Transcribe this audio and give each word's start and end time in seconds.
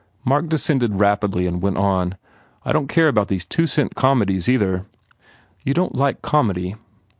Mark 0.25 0.49
descended 0.49 0.99
rapidly 0.99 1.45
and 1.45 1.61
went 1.61 1.77
on, 1.77 2.15
"I 2.65 2.71
don 2.71 2.87
t 2.87 2.93
care 2.95 3.07
about 3.07 3.27
these 3.27 3.45
two 3.45 3.67
cent 3.67 3.93
comedies, 3.93 4.49
either." 4.49 4.87
"You 5.61 5.75
don 5.75 5.91
t 5.91 5.97
like 5.99 6.23
comedy?" 6.23 6.73